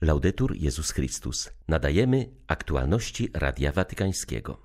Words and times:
Laudetur 0.00 0.56
Jezus 0.56 0.90
Chrystus. 0.90 1.50
Nadajemy 1.68 2.26
aktualności 2.46 3.28
Radia 3.34 3.72
Watykańskiego. 3.72 4.58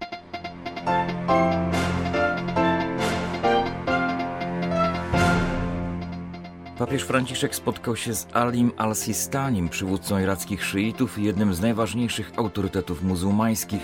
Papież 6.78 7.04
Franciszek 7.04 7.56
spotkał 7.56 7.96
się 7.96 8.16
z 8.16 8.28
Alim 8.34 8.72
al-Sistanim, 8.78 9.70
przywódcą 9.70 10.20
irackich 10.20 10.66
szyitów 10.66 11.18
i 11.18 11.24
jednym 11.24 11.54
z 11.54 11.62
najważniejszych 11.62 12.32
autorytetów 12.36 13.04
muzułmańskich. 13.04 13.82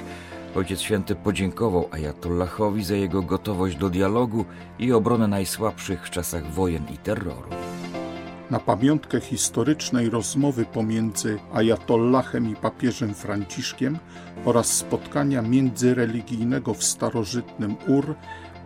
Ojciec 0.56 0.82
Święty 0.82 1.16
podziękował 1.16 1.90
Ayatollahowi 1.92 2.84
za 2.84 2.96
jego 2.96 3.22
gotowość 3.22 3.76
do 3.76 3.90
dialogu 3.90 4.46
i 4.80 4.94
obronę 4.94 5.28
najsłabszych 5.28 6.08
w 6.08 6.10
czasach 6.10 6.52
wojen 6.52 6.84
i 6.94 6.98
terroru 6.98 7.50
na 8.52 8.60
pamiątkę 8.60 9.20
historycznej 9.20 10.10
rozmowy 10.10 10.66
pomiędzy 10.66 11.40
Ajatollahem 11.54 12.52
i 12.52 12.56
papieżem 12.56 13.14
Franciszkiem 13.14 13.98
oraz 14.46 14.68
spotkania 14.68 15.42
międzyreligijnego 15.42 16.74
w 16.74 16.84
starożytnym 16.84 17.76
Ur, 17.88 18.16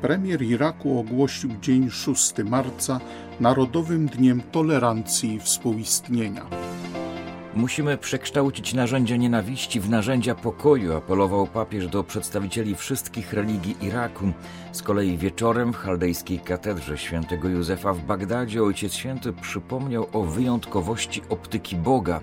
premier 0.01 0.41
Iraku 0.41 0.99
ogłosił 0.99 1.49
dzień 1.61 1.89
6 1.89 2.33
marca 2.45 2.99
Narodowym 3.39 4.07
Dniem 4.07 4.41
Tolerancji 4.51 5.33
i 5.33 5.39
Współistnienia. 5.39 6.45
Musimy 7.55 7.97
przekształcić 7.97 8.73
narzędzia 8.73 9.15
nienawiści 9.15 9.79
w 9.79 9.89
narzędzia 9.89 10.35
pokoju, 10.35 10.95
apelował 10.95 11.47
papież 11.47 11.87
do 11.87 12.03
przedstawicieli 12.03 12.75
wszystkich 12.75 13.33
religii 13.33 13.75
Iraku. 13.81 14.31
Z 14.71 14.81
kolei 14.81 15.17
wieczorem 15.17 15.73
w 15.73 15.77
chaldejskiej 15.77 16.39
katedrze 16.39 16.97
świętego 16.97 17.49
Józefa 17.49 17.93
w 17.93 18.01
Bagdadzie 18.01 18.63
Ojciec 18.63 18.93
Święty 18.93 19.33
przypomniał 19.33 20.07
o 20.13 20.21
wyjątkowości 20.21 21.21
optyki 21.29 21.75
Boga, 21.75 22.21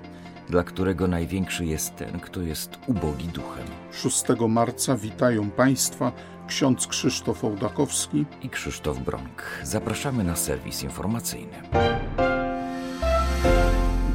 dla 0.49 0.65
którego 0.65 1.07
największy 1.07 1.67
jest 1.67 1.97
ten, 1.97 2.21
kto 2.21 2.41
jest 2.41 2.79
ubogi 2.87 3.29
duchem. 3.29 3.67
6 3.93 4.25
marca 4.49 4.97
witają 4.97 5.51
Państwa 5.51 6.13
ksiądz 6.47 6.87
Krzysztof 6.87 7.45
Ołdakowski 7.45 8.25
i 8.43 8.51
Krzysztof 8.51 8.99
Bronk. 8.99 9.43
Zapraszamy 9.63 10.25
na 10.25 10.37
serwis 10.37 10.83
informacyjny. 10.83 11.63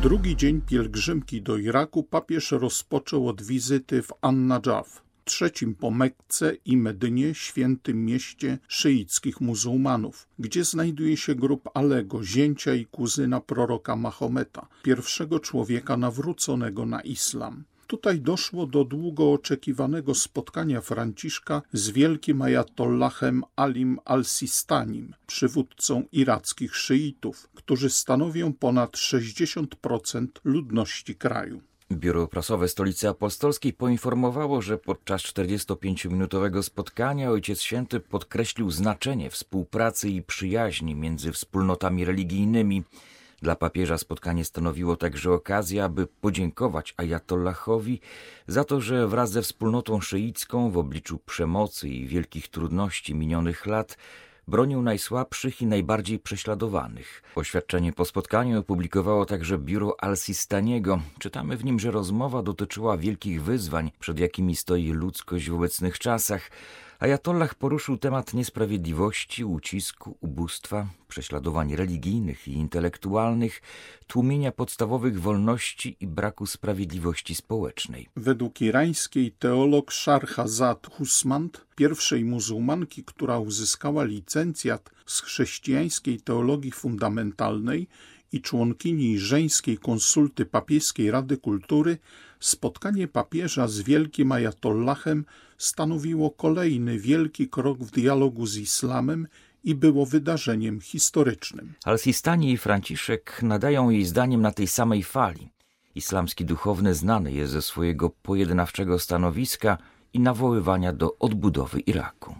Drugi 0.03 0.35
dzień 0.35 0.61
pielgrzymki 0.61 1.41
do 1.41 1.57
Iraku 1.57 2.03
papież 2.03 2.51
rozpoczął 2.51 3.29
od 3.29 3.41
wizyty 3.41 4.01
w 4.01 4.11
An-Najaf, 4.21 5.01
trzecim 5.23 5.75
po 5.75 5.91
Mekce 5.91 6.55
i 6.65 6.77
Medynie 6.77 7.35
świętym 7.35 8.05
mieście 8.05 8.57
szyickich 8.67 9.41
muzułmanów, 9.41 10.27
gdzie 10.39 10.63
znajduje 10.63 11.17
się 11.17 11.35
grup 11.35 11.69
Alego, 11.73 12.23
zięcia 12.23 12.73
i 12.73 12.85
kuzyna 12.85 13.41
proroka 13.41 13.95
Mahometa, 13.95 14.67
pierwszego 14.83 15.39
człowieka 15.39 15.97
nawróconego 15.97 16.85
na 16.85 17.01
islam. 17.01 17.63
Tutaj 17.93 18.21
doszło 18.21 18.67
do 18.67 18.83
długo 18.83 19.33
oczekiwanego 19.33 20.15
spotkania 20.15 20.81
Franciszka 20.81 21.61
z 21.73 21.89
wielkim 21.89 22.41
ajatollahem 22.41 23.43
Alim 23.55 23.99
al-Sistanim, 24.05 25.13
przywódcą 25.27 26.03
irackich 26.11 26.75
szyitów, 26.75 27.49
którzy 27.55 27.89
stanowią 27.89 28.53
ponad 28.53 28.91
60% 28.91 30.27
ludności 30.43 31.15
kraju. 31.15 31.61
Biuro 31.91 32.27
Prasowe 32.27 32.67
Stolicy 32.67 33.09
Apostolskiej 33.09 33.73
poinformowało, 33.73 34.61
że 34.61 34.77
podczas 34.77 35.21
45-minutowego 35.21 36.63
spotkania 36.63 37.31
Ojciec 37.31 37.61
Święty 37.61 37.99
podkreślił 37.99 38.71
znaczenie 38.71 39.29
współpracy 39.29 40.09
i 40.09 40.21
przyjaźni 40.21 40.95
między 40.95 41.31
wspólnotami 41.31 42.05
religijnymi. 42.05 42.83
Dla 43.43 43.55
papieża 43.55 43.97
spotkanie 43.97 44.45
stanowiło 44.45 44.95
także 44.95 45.31
okazję, 45.31 45.83
aby 45.83 46.07
podziękować 46.07 46.93
Ajatollahowi 46.97 47.99
za 48.47 48.63
to, 48.63 48.81
że 48.81 49.07
wraz 49.07 49.31
ze 49.31 49.41
wspólnotą 49.41 50.01
szyicką 50.01 50.71
w 50.71 50.77
obliczu 50.77 51.19
przemocy 51.19 51.89
i 51.89 52.07
wielkich 52.07 52.47
trudności 52.47 53.15
minionych 53.15 53.65
lat 53.65 53.97
bronił 54.47 54.81
najsłabszych 54.81 55.61
i 55.61 55.65
najbardziej 55.65 56.19
prześladowanych. 56.19 57.23
Oświadczenie 57.35 57.93
po 57.93 58.05
spotkaniu 58.05 58.59
opublikowało 58.59 59.25
także 59.25 59.57
biuro 59.57 59.95
Al-Sistaniego. 60.03 61.01
Czytamy 61.19 61.57
w 61.57 61.65
nim, 61.65 61.79
że 61.79 61.91
rozmowa 61.91 62.43
dotyczyła 62.43 62.97
wielkich 62.97 63.43
wyzwań, 63.43 63.91
przed 63.99 64.19
jakimi 64.19 64.55
stoi 64.55 64.91
ludzkość 64.91 65.49
w 65.49 65.55
obecnych 65.55 65.99
czasach, 65.99 66.51
Ajatollah 66.99 67.55
poruszył 67.55 67.97
temat 67.97 68.33
niesprawiedliwości, 68.33 69.45
ucisku, 69.45 70.17
ubóstwa, 70.21 70.87
prześladowań 71.07 71.75
religijnych 71.75 72.47
i 72.47 72.51
intelektualnych, 72.51 73.61
tłumienia 74.07 74.51
podstawowych 74.51 75.21
wolności 75.21 75.97
i 75.99 76.07
braku 76.07 76.45
sprawiedliwości 76.45 77.35
społecznej. 77.35 78.09
Według 78.15 78.61
irańskiej 78.61 79.31
teolog 79.31 79.93
Sharhazad 79.93 80.87
Husmand, 80.87 81.65
pierwszej 81.75 82.25
muzułmanki, 82.25 83.03
która 83.03 83.39
uzyskała 83.39 84.03
licencjat 84.03 84.89
z 85.05 85.21
chrześcijańskiej 85.21 86.21
teologii 86.21 86.71
fundamentalnej 86.71 87.87
i 88.33 88.41
członkini 88.41 89.19
żeńskiej 89.19 89.77
konsulty 89.77 90.45
papieskiej 90.45 91.11
Rady 91.11 91.37
Kultury, 91.37 91.97
spotkanie 92.39 93.07
papieża 93.07 93.67
z 93.67 93.81
wielkim 93.81 94.31
ajatollahem 94.31 95.25
stanowiło 95.57 96.31
kolejny 96.31 96.99
wielki 96.99 97.49
krok 97.49 97.79
w 97.79 97.91
dialogu 97.91 98.45
z 98.45 98.57
islamem 98.57 99.27
i 99.63 99.75
było 99.75 100.05
wydarzeniem 100.05 100.81
historycznym. 100.81 101.73
Al-Sistani 101.85 102.51
i 102.51 102.57
Franciszek 102.57 103.39
nadają 103.41 103.89
jej 103.89 104.05
zdaniem 104.05 104.41
na 104.41 104.51
tej 104.51 104.67
samej 104.67 105.03
fali. 105.03 105.49
Islamski 105.95 106.45
duchowny 106.45 106.93
znany 106.93 107.31
jest 107.31 107.53
ze 107.53 107.61
swojego 107.61 108.09
pojednawczego 108.09 108.99
stanowiska 108.99 109.77
i 110.13 110.19
nawoływania 110.19 110.93
do 110.93 111.17
odbudowy 111.19 111.79
Iraku. 111.79 112.35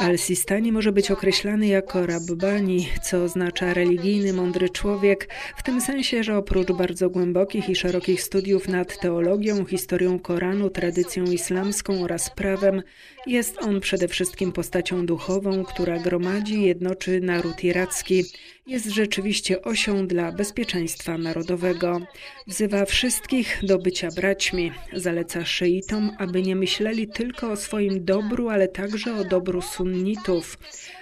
Al-Sistani 0.00 0.72
może 0.72 0.92
być 0.92 1.10
określany 1.10 1.66
jako 1.66 2.06
Rabbani, 2.06 2.88
co 3.02 3.24
oznacza 3.24 3.74
religijny, 3.74 4.32
mądry 4.32 4.70
człowiek, 4.70 5.28
w 5.56 5.62
tym 5.62 5.80
sensie, 5.80 6.24
że 6.24 6.36
oprócz 6.36 6.72
bardzo 6.72 7.10
głębokich 7.10 7.68
i 7.68 7.76
szerokich 7.76 8.22
studiów 8.22 8.68
nad 8.68 9.00
teologią, 9.00 9.64
historią 9.66 10.18
Koranu, 10.18 10.70
tradycją 10.70 11.24
islamską 11.24 12.04
oraz 12.04 12.30
prawem, 12.30 12.82
jest 13.26 13.62
on 13.62 13.80
przede 13.80 14.08
wszystkim 14.08 14.52
postacią 14.52 15.06
duchową, 15.06 15.64
która 15.64 15.98
gromadzi 15.98 16.54
i 16.54 16.64
jednoczy 16.64 17.20
naród 17.20 17.64
iracki. 17.64 18.24
Jest 18.70 18.86
rzeczywiście 18.86 19.62
osią 19.62 20.06
dla 20.06 20.32
bezpieczeństwa 20.32 21.18
narodowego. 21.18 22.00
Wzywa 22.46 22.84
wszystkich 22.84 23.58
do 23.62 23.78
bycia 23.78 24.08
braćmi. 24.16 24.72
Zaleca 24.92 25.44
szyitom, 25.44 26.10
aby 26.18 26.42
nie 26.42 26.56
myśleli 26.56 27.08
tylko 27.08 27.50
o 27.50 27.56
swoim 27.56 28.04
dobru, 28.04 28.48
ale 28.48 28.68
także 28.68 29.14
o 29.16 29.24
dobru 29.24 29.62
sunnitów. 29.62 30.58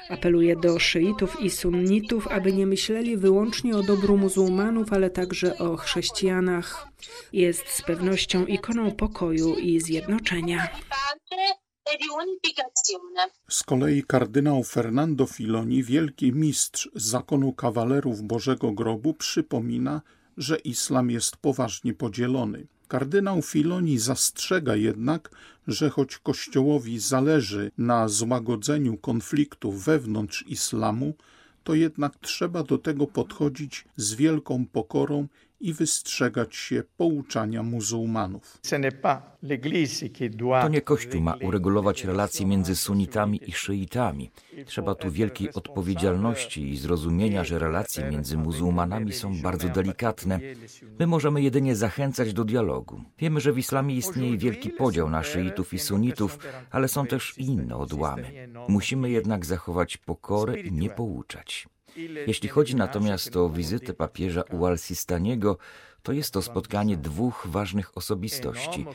Apeluje 0.08 0.56
do 0.56 0.78
szyitów 0.78 1.40
i 1.40 1.50
sunnitów, 1.50 2.28
aby 2.28 2.52
nie 2.52 2.66
myśleli 2.66 3.16
wyłącznie 3.16 3.76
o 3.76 3.82
dobru 3.82 4.16
muzułmanów, 4.16 4.92
ale 4.92 5.10
także 5.10 5.58
o 5.58 5.76
chrześcijanach. 5.76 6.88
Jest 7.32 7.68
z 7.68 7.82
pewnością 7.82 8.46
ikoną 8.46 8.90
pokoju 8.90 9.54
i 9.54 9.80
zjednoczenia. 9.80 10.68
Z 13.48 13.62
kolei 13.62 14.02
kardynał 14.02 14.64
Fernando 14.64 15.26
Filoni, 15.26 15.82
wielki 15.82 16.32
mistrz 16.32 16.88
zakonu 16.94 17.52
kawalerów 17.52 18.22
Bożego 18.22 18.72
Grobu, 18.72 19.14
przypomina, 19.14 20.02
że 20.36 20.56
islam 20.58 21.10
jest 21.10 21.36
poważnie 21.36 21.94
podzielony. 21.94 22.66
Kardynał 22.88 23.42
Filoni 23.42 23.98
zastrzega 23.98 24.76
jednak, 24.76 25.30
że 25.66 25.90
choć 25.90 26.18
Kościołowi 26.18 26.98
zależy 26.98 27.70
na 27.78 28.08
złagodzeniu 28.08 28.96
konfliktów 28.96 29.84
wewnątrz 29.84 30.44
islamu, 30.46 31.14
to 31.64 31.74
jednak 31.74 32.16
trzeba 32.20 32.62
do 32.62 32.78
tego 32.78 33.06
podchodzić 33.06 33.84
z 33.96 34.14
wielką 34.14 34.66
pokorą 34.66 35.28
i 35.60 35.72
wystrzegać 35.72 36.56
się 36.56 36.82
pouczania 36.96 37.62
muzułmanów. 37.62 38.58
To 40.62 40.68
nie 40.68 40.80
Kościół 40.80 41.20
ma 41.20 41.34
uregulować 41.34 42.04
relacje 42.04 42.46
między 42.46 42.76
sunitami 42.76 43.40
i 43.46 43.52
szyitami. 43.52 44.30
Trzeba 44.66 44.94
tu 44.94 45.10
wielkiej 45.10 45.52
odpowiedzialności 45.52 46.70
i 46.70 46.76
zrozumienia, 46.76 47.44
że 47.44 47.58
relacje 47.58 48.10
między 48.10 48.36
muzułmanami 48.36 49.12
są 49.12 49.42
bardzo 49.42 49.68
delikatne. 49.68 50.40
My 50.98 51.06
możemy 51.06 51.42
jedynie 51.42 51.76
zachęcać 51.76 52.32
do 52.32 52.44
dialogu. 52.44 53.00
Wiemy, 53.18 53.40
że 53.40 53.52
w 53.52 53.58
islamie 53.58 53.94
istnieje 53.94 54.38
wielki 54.38 54.70
podział 54.70 55.10
na 55.10 55.22
szyitów 55.22 55.74
i 55.74 55.78
sunitów, 55.78 56.38
ale 56.70 56.88
są 56.88 57.06
też 57.06 57.38
inne 57.38 57.76
odłamy. 57.76 58.48
Musimy 58.68 59.10
jednak 59.10 59.46
zachować 59.46 59.96
pokorę 59.96 60.60
i 60.60 60.72
nie 60.72 60.90
pouczać. 60.90 61.68
Jeśli 62.26 62.48
chodzi 62.48 62.76
natomiast 62.76 63.36
o 63.36 63.50
wizytę 63.50 63.94
papieża 63.94 64.42
u 64.50 64.66
Al-Sistaniego, 64.66 65.58
To 66.02 66.12
jest 66.12 66.32
to 66.32 66.42
spotkanie 66.42 66.96
dwóch 66.96 67.46
ważnych 67.50 67.98
osobistości. 67.98 68.86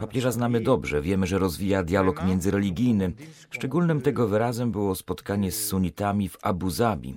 Papieża 0.00 0.30
znamy 0.30 0.60
dobrze, 0.60 1.02
wiemy, 1.02 1.26
że 1.26 1.38
rozwija 1.38 1.82
dialog 1.82 2.24
międzyreligijny. 2.24 3.12
Szczególnym 3.50 4.00
tego 4.00 4.28
wyrazem 4.28 4.72
było 4.72 4.94
spotkanie 4.94 5.52
z 5.52 5.66
sunitami 5.66 6.28
w 6.28 6.38
Abu 6.42 6.70
Zabi. 6.70 7.14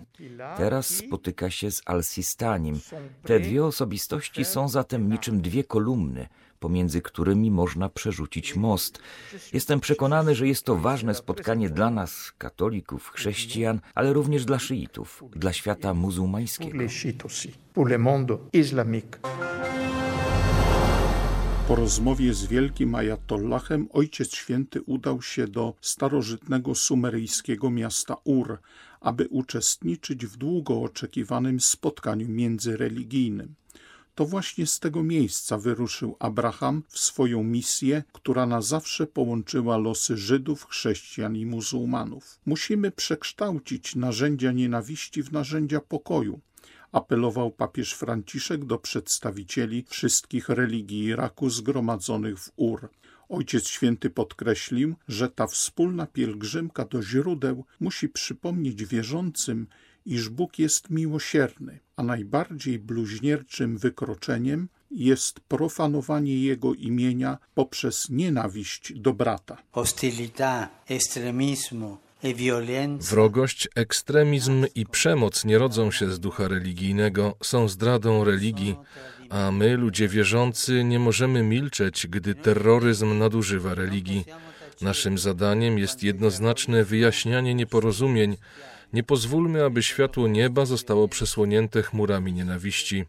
Teraz 0.57 0.87
spotyka 0.87 1.49
się 1.49 1.71
z 1.71 1.81
Al-Sistanim. 1.85 2.79
Te 3.23 3.39
dwie 3.39 3.65
osobistości 3.65 4.45
są 4.45 4.69
zatem 4.69 5.11
niczym 5.11 5.41
dwie 5.41 5.63
kolumny, 5.63 6.27
pomiędzy 6.61 7.01
którymi 7.01 7.51
można 7.51 7.89
przerzucić 7.89 8.55
most. 8.55 8.99
Jestem 9.53 9.79
przekonany, 9.79 10.35
że 10.35 10.47
jest 10.47 10.65
to 10.65 10.75
ważne 10.75 11.15
spotkanie 11.15 11.69
dla 11.69 11.89
nas, 11.89 12.31
katolików, 12.37 13.09
chrześcijan, 13.09 13.79
ale 13.95 14.13
również 14.13 14.45
dla 14.45 14.59
szyitów, 14.59 15.23
dla 15.35 15.53
świata 15.53 15.93
muzułmańskiego. 15.93 16.77
Po 21.67 21.75
rozmowie 21.75 22.33
z 22.33 22.45
wielkim 22.45 22.95
ajatollahem 22.95 23.87
Ojciec 23.91 24.35
Święty 24.35 24.81
udał 24.81 25.21
się 25.21 25.47
do 25.47 25.73
starożytnego 25.81 26.75
sumeryjskiego 26.75 27.69
miasta 27.69 28.15
Ur, 28.23 28.59
aby 29.01 29.27
uczestniczyć 29.27 30.25
w 30.25 30.37
długo 30.37 30.81
oczekiwanym 30.81 31.59
spotkaniu 31.59 32.29
międzyreligijnym. 32.29 33.55
To 34.15 34.25
właśnie 34.25 34.67
z 34.67 34.79
tego 34.79 35.03
miejsca 35.03 35.57
wyruszył 35.57 36.15
Abraham 36.19 36.83
w 36.87 36.99
swoją 36.99 37.43
misję, 37.43 38.03
która 38.11 38.45
na 38.45 38.61
zawsze 38.61 39.07
połączyła 39.07 39.77
losy 39.77 40.17
Żydów, 40.17 40.65
chrześcijan 40.65 41.35
i 41.35 41.45
muzułmanów. 41.45 42.39
Musimy 42.45 42.91
przekształcić 42.91 43.95
narzędzia 43.95 44.51
nienawiści 44.51 45.23
w 45.23 45.31
narzędzia 45.31 45.79
pokoju, 45.79 46.39
apelował 46.91 47.51
papież 47.51 47.93
Franciszek 47.93 48.65
do 48.65 48.77
przedstawicieli 48.77 49.85
wszystkich 49.89 50.49
religii 50.49 51.03
Iraku 51.03 51.49
zgromadzonych 51.49 52.39
w 52.39 52.51
Ur. 52.55 52.89
Ojciec 53.29 53.67
Święty 53.67 54.09
podkreślił, 54.09 54.95
że 55.07 55.29
ta 55.29 55.47
wspólna 55.47 56.07
pielgrzymka 56.07 56.85
do 56.85 57.03
źródeł 57.03 57.65
musi 57.79 58.09
przypomnieć 58.09 58.85
wierzącym, 58.85 59.67
iż 60.05 60.29
Bóg 60.29 60.59
jest 60.59 60.89
miłosierny, 60.89 61.79
a 61.95 62.03
najbardziej 62.03 62.79
bluźnierczym 62.79 63.77
wykroczeniem 63.77 64.67
jest 64.91 65.39
profanowanie 65.39 66.37
Jego 66.37 66.73
imienia 66.73 67.37
poprzez 67.53 68.09
nienawiść 68.09 68.93
do 68.95 69.13
brata. 69.13 69.57
Hostilità, 69.71 70.69
extremismo, 70.87 71.97
e 72.23 72.33
Wrogość, 72.99 73.67
ekstremizm 73.75 74.65
i 74.75 74.85
przemoc 74.85 75.45
nie 75.45 75.57
rodzą 75.57 75.91
się 75.91 76.11
z 76.11 76.19
ducha 76.19 76.47
religijnego, 76.47 77.35
są 77.43 77.67
zdradą 77.67 78.23
religii, 78.23 78.75
a 79.29 79.51
my, 79.51 79.77
ludzie 79.77 80.07
wierzący, 80.07 80.83
nie 80.83 80.99
możemy 80.99 81.43
milczeć, 81.43 82.07
gdy 82.07 82.35
terroryzm 82.35 83.17
nadużywa 83.17 83.73
religii. 83.73 84.25
Naszym 84.81 85.17
zadaniem 85.17 85.77
jest 85.77 86.03
jednoznaczne 86.03 86.83
wyjaśnianie 86.83 87.55
nieporozumień, 87.55 88.37
nie 88.93 89.03
pozwólmy, 89.03 89.63
aby 89.63 89.83
światło 89.83 90.27
nieba 90.27 90.65
zostało 90.65 91.07
przesłonięte 91.07 91.83
chmurami 91.83 92.33
nienawiści. 92.33 93.05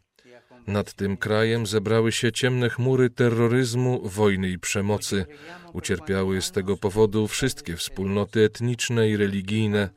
Nad 0.66 0.92
tym 0.92 1.16
krajem 1.16 1.66
zebrały 1.66 2.12
się 2.12 2.32
ciemne 2.32 2.70
chmury 2.70 3.10
terroryzmu, 3.10 4.08
wojny 4.08 4.48
i 4.48 4.58
przemocy. 4.58 5.26
Ucierpiały 5.72 6.42
z 6.42 6.50
tego 6.50 6.76
powodu 6.76 7.28
wszystkie 7.28 7.76
wspólnoty 7.76 8.44
etniczne 8.44 9.08
i 9.08 9.16
religijne. 9.16 9.88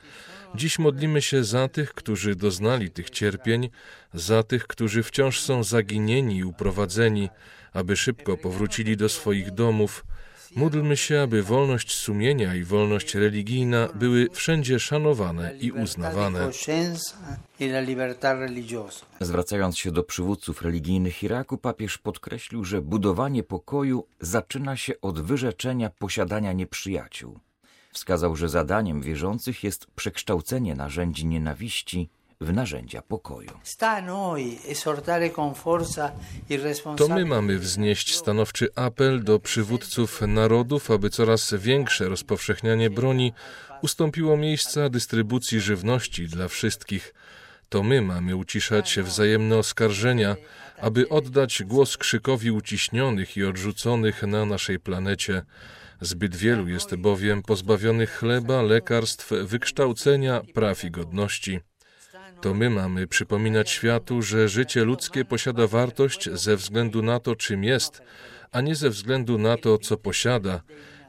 Dziś 0.55 0.79
modlimy 0.79 1.21
się 1.21 1.43
za 1.43 1.67
tych, 1.67 1.93
którzy 1.93 2.35
doznali 2.35 2.91
tych 2.91 3.09
cierpień, 3.09 3.69
za 4.13 4.43
tych, 4.43 4.67
którzy 4.67 5.03
wciąż 5.03 5.39
są 5.39 5.63
zaginieni 5.63 6.37
i 6.37 6.43
uprowadzeni, 6.43 7.29
aby 7.73 7.95
szybko 7.95 8.37
powrócili 8.37 8.97
do 8.97 9.09
swoich 9.09 9.51
domów, 9.51 10.05
Módlmy 10.56 10.98
się, 10.98 11.22
aby 11.22 11.44
wolność 11.44 11.96
sumienia 11.96 12.56
i 12.56 12.63
wolność 12.63 13.16
religijna 13.16 13.90
były 13.96 14.30
wszędzie 14.31 14.80
szanowane 14.80 15.56
i 15.60 15.72
uznawane. 15.72 16.50
Zwracając 19.19 19.78
się 19.78 19.92
do 19.92 20.04
przywódców 20.04 20.62
religijnych 20.62 21.24
Iraku, 21.24 21.57
papież 21.57 21.98
podkreślił, 21.98 22.63
że 22.63 22.81
budowanie 22.81 23.44
pokoju 23.44 24.07
zaczyna 24.19 24.78
się 24.78 24.94
od 25.02 25.22
wyrzeczenia 25.22 25.90
posiadania 25.90 26.54
nieprzyjaciół. 26.54 27.40
Wskazał, 27.92 28.36
że 28.36 28.50
zadaniem 28.50 29.02
wierzących 29.02 29.63
jest 29.63 29.88
przekształcenie 29.96 30.75
narzędzi 30.75 31.25
nienawiści 31.25 32.10
w 32.41 32.53
narzędzia 32.53 33.01
pokoju. 33.01 33.51
To 36.97 37.07
my 37.07 37.25
mamy 37.25 37.59
wznieść 37.59 38.15
stanowczy 38.15 38.67
apel 38.75 39.23
do 39.23 39.39
przywódców 39.39 40.21
narodów, 40.21 40.91
aby 40.91 41.09
coraz 41.09 41.53
większe 41.53 42.09
rozpowszechnianie 42.09 42.89
broni 42.89 43.33
ustąpiło 43.81 44.37
miejsca 44.37 44.89
dystrybucji 44.89 45.61
żywności 45.61 46.27
dla 46.27 46.47
wszystkich. 46.47 47.13
To 47.69 47.83
my 47.83 48.01
mamy 48.01 48.35
uciszać 48.35 48.99
wzajemne 48.99 49.57
oskarżenia, 49.57 50.35
aby 50.81 51.09
oddać 51.09 51.63
głos 51.63 51.97
krzykowi 51.97 52.51
uciśnionych 52.51 53.37
i 53.37 53.43
odrzuconych 53.43 54.23
na 54.23 54.45
naszej 54.45 54.79
planecie. 54.79 55.41
Zbyt 56.01 56.35
wielu 56.35 56.67
jest 56.67 56.95
bowiem 56.95 57.43
pozbawionych 57.43 58.11
chleba, 58.11 58.61
lekarstw, 58.61 59.31
wykształcenia, 59.43 60.41
praw 60.53 60.83
i 60.83 60.91
godności. 60.91 61.59
To 62.41 62.53
my 62.53 62.69
mamy 62.69 63.07
przypominać 63.07 63.69
światu, 63.69 64.21
że 64.21 64.49
życie 64.49 64.83
ludzkie 64.83 65.25
posiada 65.25 65.67
wartość 65.67 66.29
ze 66.33 66.55
względu 66.55 67.01
na 67.01 67.19
to, 67.19 67.35
czym 67.35 67.63
jest, 67.63 68.01
a 68.51 68.61
nie 68.61 68.75
ze 68.75 68.89
względu 68.89 69.37
na 69.37 69.57
to, 69.57 69.77
co 69.77 69.97
posiada, 69.97 70.61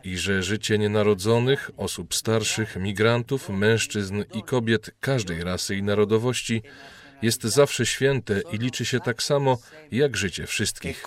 i 0.05 0.17
że 0.17 0.43
życie 0.43 0.79
nienarodzonych, 0.79 1.71
osób 1.77 2.15
starszych, 2.15 2.77
migrantów, 2.77 3.49
mężczyzn 3.49 4.25
i 4.35 4.43
kobiet 4.43 4.91
każdej 5.01 5.45
rasy 5.45 5.77
i 5.77 5.83
narodowości 5.83 6.63
jest 7.23 7.43
zawsze 7.43 7.87
święte 7.87 8.41
i 8.53 8.59
liczy 8.59 8.85
się 8.85 9.01
tak 9.01 9.23
samo 9.23 9.59
jak 9.91 10.17
życie 10.17 10.47
wszystkich. 10.47 11.07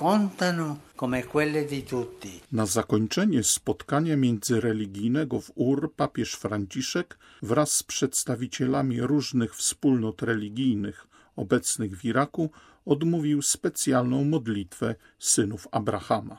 Na 2.52 2.66
zakończenie 2.66 3.44
spotkania 3.44 4.18
międzyreligijnego 4.18 5.42
w 5.42 5.52
Ur 5.56 5.94
papież 5.96 6.34
Franciszek 6.34 7.18
wraz 7.42 7.72
z 7.72 7.84
przedstawicielami 7.84 9.02
różnych 9.02 9.56
wspólnot 9.56 10.22
religijnych 10.22 11.08
obecnych 11.36 11.98
w 11.98 12.06
Iraku 12.06 12.52
odmówił 12.86 13.42
specjalną 13.42 14.24
modlitwę 14.24 14.96
synów 15.20 15.68
Abrahama. 15.72 16.38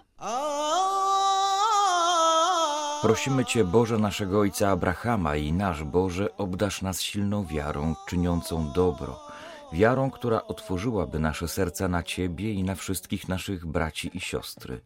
Prosimy 3.02 3.44
Cię, 3.44 3.64
Boże 3.64 3.98
naszego 3.98 4.40
Ojca 4.40 4.68
Abrahama 4.70 5.36
i 5.36 5.52
nasz 5.52 5.84
Boże, 5.84 6.36
obdasz 6.36 6.82
nas 6.82 7.02
silną 7.02 7.46
wiarą, 7.46 7.94
czyniącą 8.08 8.72
dobro 8.72 9.30
wiarą, 9.72 10.10
która 10.10 10.46
otworzyłaby 10.46 11.18
nasze 11.18 11.48
serca 11.48 11.88
na 11.88 12.02
Ciebie 12.02 12.52
i 12.52 12.62
na 12.62 12.74
wszystkich 12.74 13.28
naszych 13.28 13.66
braci 13.66 14.10
i 14.14 14.20
siostry. 14.20 14.80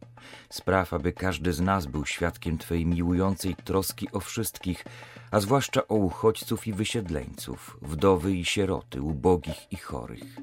Spraw, 0.50 0.92
aby 0.92 1.12
każdy 1.12 1.52
z 1.52 1.60
nas 1.60 1.86
był 1.86 2.06
świadkiem 2.06 2.58
Twojej 2.58 2.86
miłującej 2.86 3.56
troski 3.56 4.08
o 4.12 4.20
wszystkich, 4.20 4.84
a 5.30 5.40
zwłaszcza 5.40 5.88
o 5.88 5.94
uchodźców 5.94 6.66
i 6.66 6.72
wysiedleńców, 6.72 7.78
wdowy 7.82 8.32
i 8.32 8.44
sieroty, 8.44 9.02
ubogich 9.02 9.72
i 9.72 9.76
chorych. 9.76 10.36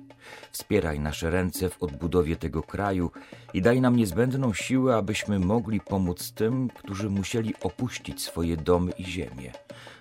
Wspieraj 0.51 0.99
nasze 0.99 1.29
ręce 1.29 1.69
w 1.69 1.83
odbudowie 1.83 2.35
tego 2.35 2.63
kraju 2.63 3.11
i 3.53 3.61
daj 3.61 3.81
nam 3.81 3.95
niezbędną 3.95 4.53
siłę, 4.53 4.95
abyśmy 4.95 5.39
mogli 5.39 5.81
pomóc 5.81 6.31
tym, 6.31 6.69
którzy 6.69 7.09
musieli 7.09 7.53
opuścić 7.63 8.21
swoje 8.21 8.57
domy 8.57 8.91
i 8.91 9.05
ziemię, 9.05 9.51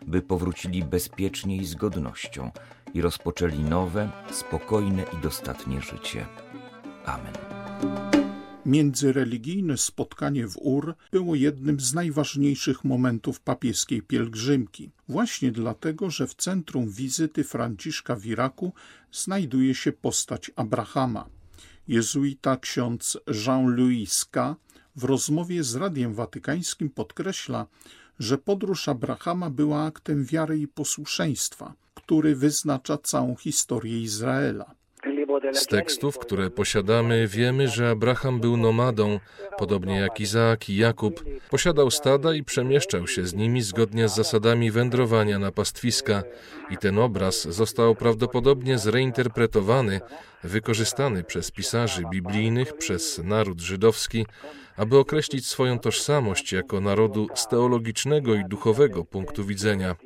by 0.07 0.23
powrócili 0.23 0.85
bezpiecznie 0.85 1.57
i 1.57 1.65
z 1.67 1.75
godnością, 1.75 2.51
i 2.95 3.01
rozpoczęli 3.03 3.59
nowe, 3.59 4.11
spokojne 4.33 5.03
i 5.03 5.23
dostatnie 5.23 5.81
życie. 5.81 6.27
Amen. 7.05 7.35
Międzyreligijne 8.67 9.77
spotkanie 9.79 10.47
w 10.47 10.57
Ur 10.57 10.95
było 11.13 11.35
jednym 11.35 11.81
z 11.81 11.95
najważniejszych 11.95 12.85
momentów 12.85 13.41
papieskiej 13.41 14.03
pielgrzymki, 14.03 14.91
właśnie 15.09 15.53
dlatego, 15.53 16.11
że 16.11 16.27
w 16.27 16.35
centrum 16.35 16.91
wizyty 16.91 17.45
Franciszka 17.45 18.17
w 18.17 18.27
Iraku 18.27 18.73
znajduje 19.13 19.75
się 19.75 19.93
postać 19.93 20.51
Abrahama. 20.57 21.27
Jezuita 21.89 22.57
ksiądz 22.57 23.19
Jean-Louis 23.47 24.25
K. 24.25 24.57
w 24.97 25.05
rozmowie 25.05 25.65
z 25.65 25.75
Radiem 25.75 26.15
Watykańskim 26.15 26.91
podkreśla, 26.91 27.67
że 28.19 28.39
podróż 28.39 28.89
Abrahama 28.89 29.51
była 29.51 29.85
aktem 29.85 30.25
wiary 30.25 30.59
i 30.59 30.69
posłuszeństwa, 30.69 31.75
który 32.11 32.37
wyznacza 32.37 32.99
całą 32.99 33.37
historię 33.37 34.01
Izraela. 34.01 34.75
Z 35.53 35.67
tekstów, 35.67 36.19
które 36.19 36.51
posiadamy, 36.51 37.29
wiemy, 37.29 37.69
że 37.69 37.91
Abraham 37.91 38.41
był 38.41 38.57
nomadą, 38.57 39.21
podobnie 39.59 39.97
jak 39.97 40.21
Izaak 40.21 40.69
i 40.69 40.77
Jakub. 40.77 41.25
Posiadał 41.51 41.91
stada 41.91 42.35
i 42.35 42.45
przemieszczał 42.45 43.07
się 43.07 43.27
z 43.27 43.35
nimi 43.35 43.63
zgodnie 43.63 44.09
z 44.09 44.15
zasadami 44.15 44.71
wędrowania 44.71 45.39
na 45.39 45.53
pastwiska. 45.53 46.23
I 46.71 46.77
ten 46.77 46.99
obraz 46.99 47.43
został 47.43 47.95
prawdopodobnie 47.95 48.79
zreinterpretowany, 48.79 50.01
wykorzystany 50.45 51.25
przez 51.25 51.51
pisarzy 51.51 52.03
biblijnych, 52.11 52.77
przez 52.77 53.21
naród 53.25 53.61
żydowski, 53.61 54.27
aby 54.77 54.99
określić 54.99 55.47
swoją 55.47 55.79
tożsamość 55.79 56.53
jako 56.53 56.81
narodu 56.81 57.29
z 57.35 57.49
teologicznego 57.49 58.35
i 58.35 58.45
duchowego 58.45 59.05
punktu 59.05 59.45
widzenia. 59.45 59.97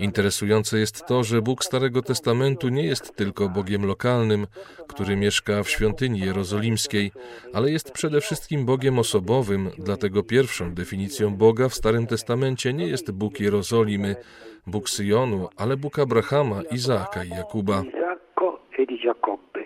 Interesujące 0.00 0.78
jest 0.78 1.06
to, 1.06 1.24
że 1.24 1.42
Bóg 1.42 1.64
Starego 1.64 2.02
Testamentu 2.02 2.68
nie 2.68 2.84
jest 2.84 3.16
tylko 3.16 3.48
Bogiem 3.48 3.86
lokalnym, 3.86 4.46
który 4.88 5.16
mieszka 5.16 5.62
w 5.62 5.70
świątyni 5.70 6.20
jerozolimskiej, 6.20 7.12
ale 7.52 7.70
jest 7.70 7.90
przede 7.90 8.20
wszystkim 8.20 8.64
Bogiem 8.66 8.98
osobowym, 8.98 9.70
dlatego 9.78 10.22
pierwszą 10.22 10.74
definicją 10.74 11.36
Boga 11.36 11.68
w 11.68 11.74
Starym 11.74 12.06
Testamencie 12.06 12.72
nie 12.72 12.86
jest 12.86 13.10
Bóg 13.10 13.40
Jerozolimy, 13.40 14.16
Bóg 14.66 14.90
Syjonu, 14.90 15.48
ale 15.56 15.76
Bóg 15.76 15.98
Abrahama, 15.98 16.62
Izaaka 16.70 17.24
i 17.24 17.28
Jakuba. 17.28 17.82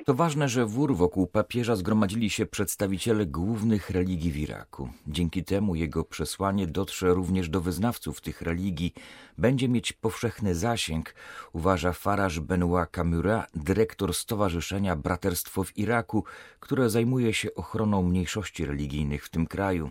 To 0.05 0.15
ważne, 0.15 0.49
że 0.49 0.67
wór 0.67 0.97
wokół 0.97 1.27
papieża 1.27 1.77
zgromadzili 1.77 2.31
się 2.31 2.47
przedstawiciele 2.47 3.27
głównych 3.27 3.91
religii 3.91 4.33
w 4.33 4.37
Iraku. 4.37 4.89
Dzięki 5.07 5.45
temu 5.45 5.75
jego 5.75 6.05
przesłanie 6.05 6.67
dotrze 6.67 7.15
również 7.15 7.49
do 7.49 7.61
wyznawców 7.61 8.21
tych 8.21 8.43
religii, 8.43 8.95
będzie 9.39 9.69
mieć 9.69 9.93
powszechny 9.93 10.55
zasięg, 10.55 11.15
uważa 11.53 11.93
Faraż 11.93 12.41
Benoit 12.41 12.91
Kamura, 12.91 13.47
dyrektor 13.55 14.15
Stowarzyszenia 14.15 14.97
Braterstwo 14.97 15.65
w 15.65 15.79
Iraku, 15.79 16.25
które 16.61 16.91
zajmuje 16.91 17.35
się 17.35 17.55
ochroną 17.55 18.03
mniejszości 18.03 18.67
religijnych 18.67 19.25
w 19.25 19.31
tym 19.31 19.47
kraju. 19.47 19.91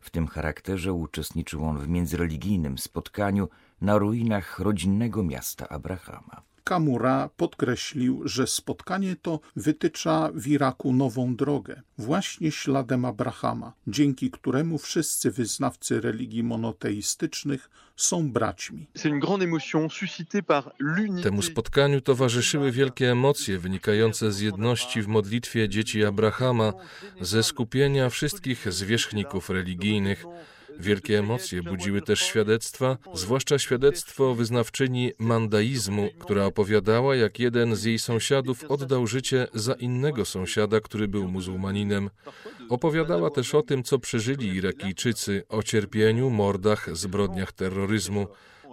W 0.00 0.10
tym 0.10 0.26
charakterze 0.26 0.92
uczestniczył 0.92 1.64
on 1.64 1.78
w 1.78 1.88
międzyreligijnym 1.88 2.78
spotkaniu 2.78 3.48
na 3.80 3.98
ruinach 3.98 4.58
rodzinnego 4.58 5.22
miasta 5.22 5.68
Abrahama. 5.68 6.51
Kamura 6.64 7.30
podkreślił, 7.36 8.22
że 8.24 8.46
spotkanie 8.46 9.16
to 9.22 9.40
wytycza 9.56 10.30
w 10.34 10.46
Iraku 10.46 10.92
nową 10.92 11.36
drogę, 11.36 11.82
właśnie 11.98 12.52
śladem 12.52 13.04
Abrahama, 13.04 13.72
dzięki 13.86 14.30
któremu 14.30 14.78
wszyscy 14.78 15.30
wyznawcy 15.30 16.00
religii 16.00 16.42
monoteistycznych 16.42 17.70
są 17.96 18.32
braćmi. 18.32 18.86
Temu 21.22 21.42
spotkaniu 21.42 22.00
towarzyszyły 22.00 22.72
wielkie 22.72 23.10
emocje 23.10 23.58
wynikające 23.58 24.32
z 24.32 24.40
jedności 24.40 25.02
w 25.02 25.08
modlitwie 25.08 25.68
dzieci 25.68 26.04
Abrahama, 26.04 26.72
ze 27.20 27.42
skupienia 27.42 28.10
wszystkich 28.10 28.72
zwierzchników 28.72 29.50
religijnych, 29.50 30.24
Wielkie 30.78 31.18
emocje 31.18 31.62
budziły 31.62 32.02
też 32.02 32.20
świadectwa, 32.20 32.98
zwłaszcza 33.14 33.58
świadectwo 33.58 34.34
wyznawczyni 34.34 35.12
mandaizmu, 35.18 36.08
która 36.18 36.44
opowiadała, 36.44 37.16
jak 37.16 37.38
jeden 37.38 37.76
z 37.76 37.84
jej 37.84 37.98
sąsiadów 37.98 38.64
oddał 38.64 39.06
życie 39.06 39.46
za 39.54 39.72
innego 39.72 40.24
sąsiada, 40.24 40.80
który 40.80 41.08
był 41.08 41.28
muzułmaninem. 41.28 42.10
Opowiadała 42.68 43.30
też 43.30 43.54
o 43.54 43.62
tym, 43.62 43.82
co 43.82 43.98
przeżyli 43.98 44.48
Irakijczycy, 44.48 45.42
o 45.48 45.62
cierpieniu, 45.62 46.30
mordach, 46.30 46.96
zbrodniach 46.96 47.52
terroryzmu. 47.52 48.26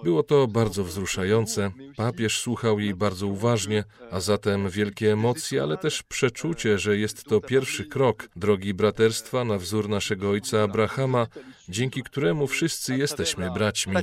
Było 0.04 0.24
to 0.24 0.48
bardzo 0.48 0.84
wzruszające. 0.84 1.72
Papież 1.98 2.42
słuchał 2.42 2.80
jej 2.80 2.96
bardzo 2.96 3.28
uważnie, 3.28 3.84
a 4.12 4.20
zatem 4.20 4.70
wielkie 4.70 5.14
emocje, 5.14 5.64
ale 5.64 5.78
też 5.78 6.04
przeczucie, 6.04 6.80
że 6.80 6.98
jest 6.98 7.24
to 7.24 7.42
pierwszy 7.42 7.86
krok 7.86 8.30
drogi 8.36 8.74
braterstwa 8.74 9.44
na 9.46 9.58
wzór 9.58 9.90
naszego 9.90 10.30
ojca 10.30 10.64
Abrahama, 10.64 11.28
dzięki 11.70 12.04
któremu 12.04 12.48
wszyscy 12.48 12.98
jesteśmy 12.98 13.52
braćmi. 13.52 13.96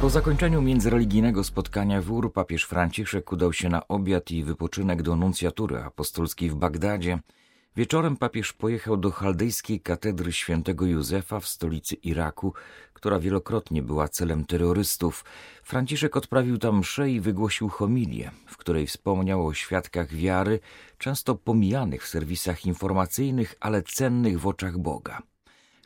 Po 0.00 0.10
zakończeniu 0.10 0.62
międzyreligijnego 0.62 1.44
spotkania 1.44 2.02
wór 2.02 2.32
papież 2.32 2.64
Franciszek 2.64 3.32
udał 3.32 3.52
się 3.52 3.68
na 3.68 3.88
obiad 3.88 4.30
i 4.30 4.44
wypoczynek 4.44 5.02
do 5.02 5.16
nuncjatury 5.16 5.78
apostolskiej 5.78 6.50
w 6.50 6.54
Bagdadzie, 6.54 7.18
Wieczorem 7.78 8.16
papież 8.16 8.52
pojechał 8.52 8.96
do 8.96 9.10
chaldejskiej 9.10 9.80
katedry 9.80 10.32
świętego 10.32 10.86
Józefa 10.86 11.40
w 11.40 11.48
stolicy 11.48 11.94
Iraku, 11.94 12.54
która 12.92 13.18
wielokrotnie 13.18 13.82
była 13.82 14.08
celem 14.08 14.44
terrorystów. 14.44 15.24
Franciszek 15.62 16.16
odprawił 16.16 16.58
tam 16.58 16.78
mszę 16.78 17.10
i 17.10 17.20
wygłosił 17.20 17.68
homilię, 17.68 18.30
w 18.46 18.56
której 18.56 18.86
wspomniał 18.86 19.46
o 19.46 19.54
świadkach 19.54 20.14
wiary, 20.14 20.60
często 20.98 21.34
pomijanych 21.34 22.04
w 22.04 22.08
serwisach 22.08 22.66
informacyjnych, 22.66 23.54
ale 23.60 23.82
cennych 23.82 24.40
w 24.40 24.46
oczach 24.46 24.78
Boga. 24.78 25.22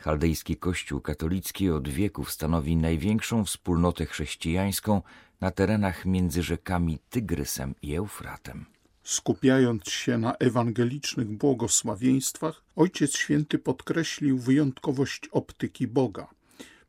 Chaldejski 0.00 0.56
Kościół 0.56 1.00
katolicki 1.00 1.70
od 1.70 1.88
wieków 1.88 2.32
stanowi 2.32 2.76
największą 2.76 3.44
wspólnotę 3.44 4.06
chrześcijańską 4.06 5.02
na 5.40 5.50
terenach 5.50 6.04
między 6.04 6.42
rzekami 6.42 6.98
Tygrysem 7.10 7.74
i 7.82 7.94
Eufratem. 7.94 8.66
Skupiając 9.04 9.88
się 9.88 10.18
na 10.18 10.34
ewangelicznych 10.34 11.28
błogosławieństwach, 11.28 12.62
Ojciec 12.76 13.16
Święty 13.16 13.58
podkreślił 13.58 14.38
wyjątkowość 14.38 15.28
optyki 15.32 15.86
Boga. 15.86 16.28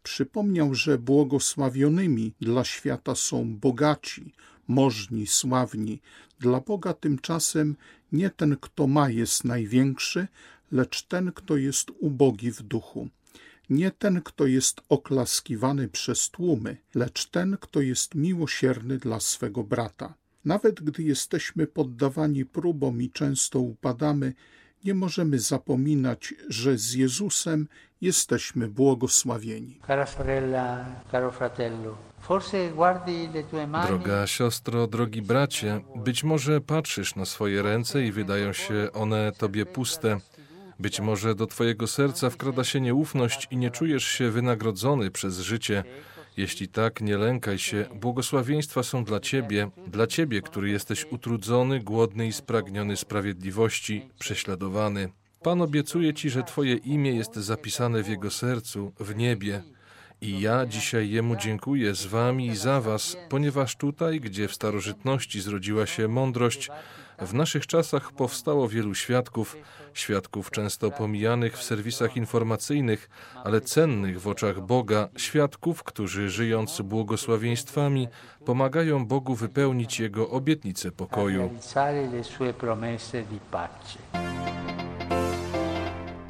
Przypomniał, 0.04 0.76
że 0.76 0.98
błogosławionymi 0.98 2.34
dla 2.42 2.64
świata 2.64 3.16
są 3.16 3.56
bogaci, 3.56 4.34
możni, 4.68 5.28
sławni. 5.28 6.02
Dla 6.40 6.60
Boga 6.60 6.94
tymczasem 6.94 7.76
nie 8.12 8.30
ten, 8.30 8.58
kto 8.62 8.88
ma, 8.88 9.10
jest 9.10 9.44
największy, 9.44 10.28
lecz 10.72 11.04
ten, 11.04 11.32
kto 11.32 11.58
jest 11.58 11.92
ubogi 12.00 12.52
w 12.52 12.62
duchu. 12.62 13.10
Nie 13.70 13.92
ten, 13.92 14.22
kto 14.22 14.46
jest 14.46 14.82
oklaskiwany 14.90 15.88
przez 15.88 16.30
tłumy, 16.30 16.78
lecz 16.96 17.26
ten, 17.26 17.58
kto 17.60 17.82
jest 17.82 18.16
miłosierny 18.16 18.98
dla 18.98 19.20
swego 19.20 19.64
brata. 19.64 20.14
Nawet 20.46 20.84
gdy 20.84 21.04
jesteśmy 21.04 21.68
poddawani 21.68 22.46
próbom 22.46 23.02
i 23.02 23.10
często 23.10 23.60
upadamy, 23.60 24.34
nie 24.84 24.94
możemy 24.94 25.40
zapominać, 25.40 26.34
że 26.50 26.78
z 26.78 26.94
Jezusem 26.94 27.68
jesteśmy 28.02 28.68
błogosławieni. 28.68 29.80
Droga 33.88 34.28
siostro, 34.28 34.88
drogi 34.88 35.22
bracie, 35.22 35.82
być 35.96 36.24
może 36.24 36.62
patrzysz 36.62 37.16
na 37.16 37.26
swoje 37.26 37.62
ręce 37.62 38.04
i 38.04 38.12
wydają 38.12 38.54
się 38.54 38.88
one 38.94 39.32
tobie 39.38 39.66
puste. 39.66 40.18
Być 40.80 41.00
może 41.00 41.36
do 41.36 41.48
twojego 41.48 41.88
serca 41.88 42.30
wkrada 42.30 42.64
się 42.64 42.82
nieufność 42.82 43.48
i 43.52 43.58
nie 43.58 43.72
czujesz 43.72 44.06
się 44.06 44.32
wynagrodzony 44.32 45.12
przez 45.12 45.40
życie. 45.40 45.84
Jeśli 46.38 46.68
tak, 46.68 47.02
nie 47.02 47.18
lękaj 47.18 47.58
się, 47.58 47.86
błogosławieństwa 47.96 48.84
są 48.84 49.04
dla 49.04 49.20
Ciebie, 49.20 49.70
dla 49.88 50.08
Ciebie, 50.08 50.42
który 50.42 50.70
jesteś 50.70 51.06
utrudzony, 51.12 51.80
głodny 51.80 52.28
i 52.28 52.34
spragniony 52.34 52.98
sprawiedliwości, 52.98 54.10
prześladowany. 54.20 55.10
Pan 55.44 55.62
obiecuje 55.62 56.14
Ci, 56.14 56.30
że 56.30 56.44
Twoje 56.44 56.76
imię 56.76 57.12
jest 57.12 57.36
zapisane 57.36 58.04
w 58.04 58.10
Jego 58.10 58.32
sercu, 58.32 58.92
w 59.00 59.16
niebie. 59.16 59.64
I 60.22 60.42
ja 60.42 60.66
dzisiaj 60.66 61.10
Jemu 61.10 61.36
dziękuję 61.36 61.96
z 61.96 62.06
Wami 62.06 62.48
i 62.48 62.56
za 62.56 62.82
Was, 62.82 63.18
ponieważ 63.30 63.76
tutaj, 63.76 64.20
gdzie 64.20 64.48
w 64.48 64.54
starożytności 64.54 65.42
zrodziła 65.42 65.86
się 65.86 66.08
mądrość, 66.08 66.70
w 67.26 67.34
naszych 67.34 67.68
czasach 67.68 68.12
powstało 68.12 68.70
wielu 68.70 68.96
świadków, 68.96 69.58
świadków 69.94 70.52
często 70.52 70.92
pomijanych 70.92 71.58
w 71.58 71.64
serwisach 71.64 72.18
informacyjnych, 72.18 73.10
ale 73.44 73.62
cennych 73.62 74.22
w 74.22 74.28
oczach 74.28 74.62
Boga, 74.62 75.10
świadków, 75.18 75.84
którzy 75.84 76.30
żyjąc 76.30 76.82
błogosławieństwami, 76.82 78.08
pomagają 78.46 79.06
Bogu 79.06 79.36
wypełnić 79.36 80.00
Jego 80.00 80.30
obietnice 80.30 80.92
pokoju. 80.92 81.50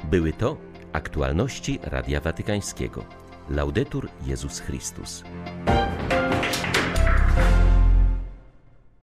Były 0.04 0.32
to 0.32 0.56
aktualności 0.92 1.78
Radia 1.82 2.20
Watykańskiego. 2.20 3.04
Laudetur 3.50 4.08
Jezus 4.26 4.60
Chrystus. 4.60 5.24